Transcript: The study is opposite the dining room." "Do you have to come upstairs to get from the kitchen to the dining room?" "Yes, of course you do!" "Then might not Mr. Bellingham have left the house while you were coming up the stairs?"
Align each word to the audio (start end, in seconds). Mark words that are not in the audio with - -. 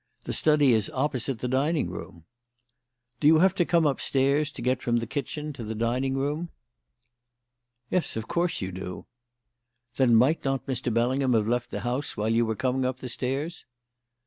The 0.23 0.33
study 0.33 0.73
is 0.73 0.89
opposite 0.95 1.37
the 1.41 1.47
dining 1.47 1.87
room." 1.87 2.25
"Do 3.19 3.27
you 3.27 3.37
have 3.37 3.53
to 3.53 3.65
come 3.65 3.85
upstairs 3.85 4.49
to 4.53 4.61
get 4.63 4.81
from 4.81 4.97
the 4.97 5.05
kitchen 5.05 5.53
to 5.53 5.63
the 5.63 5.75
dining 5.75 6.15
room?" 6.15 6.49
"Yes, 7.91 8.15
of 8.17 8.27
course 8.27 8.61
you 8.61 8.71
do!" 8.71 9.05
"Then 9.97 10.15
might 10.15 10.43
not 10.43 10.65
Mr. 10.65 10.91
Bellingham 10.91 11.33
have 11.33 11.47
left 11.47 11.69
the 11.69 11.81
house 11.81 12.17
while 12.17 12.29
you 12.29 12.47
were 12.47 12.55
coming 12.55 12.83
up 12.83 12.97
the 12.97 13.09
stairs?" 13.09 13.67